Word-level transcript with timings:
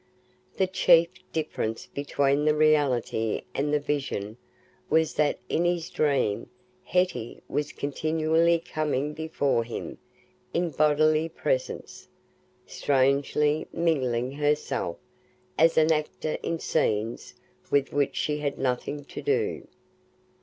The 0.57 0.65
chief 0.65 1.09
difference 1.31 1.85
between 1.85 2.45
the 2.45 2.55
reality 2.55 3.43
and 3.53 3.71
the 3.71 3.79
vision 3.79 4.37
was 4.89 5.13
that 5.13 5.37
in 5.47 5.63
his 5.63 5.91
dream 5.91 6.49
Hetty 6.83 7.43
was 7.47 7.71
continually 7.71 8.57
coming 8.57 9.13
before 9.13 9.63
him 9.63 9.99
in 10.55 10.71
bodily 10.71 11.29
presence—strangely 11.29 13.67
mingling 13.71 14.31
herself 14.31 14.97
as 15.55 15.77
an 15.77 15.91
actor 15.91 16.35
in 16.41 16.57
scenes 16.57 17.35
with 17.69 17.93
which 17.93 18.15
she 18.15 18.39
had 18.39 18.57
nothing 18.57 19.05
to 19.05 19.21
do. 19.21 19.67